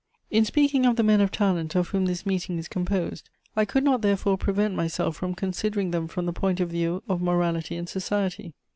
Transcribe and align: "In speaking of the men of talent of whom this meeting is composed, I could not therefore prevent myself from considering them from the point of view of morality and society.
"In 0.31 0.45
speaking 0.45 0.87
of 0.87 0.95
the 0.95 1.03
men 1.03 1.21
of 1.21 1.29
talent 1.31 1.75
of 1.75 1.89
whom 1.89 2.07
this 2.07 2.25
meeting 2.25 2.57
is 2.57 2.67
composed, 2.67 3.29
I 3.55 3.65
could 3.65 3.83
not 3.83 4.01
therefore 4.01 4.35
prevent 4.35 4.73
myself 4.73 5.15
from 5.15 5.35
considering 5.35 5.91
them 5.91 6.07
from 6.07 6.25
the 6.25 6.33
point 6.33 6.59
of 6.59 6.71
view 6.71 7.03
of 7.07 7.21
morality 7.21 7.75
and 7.77 7.87
society. 7.87 8.55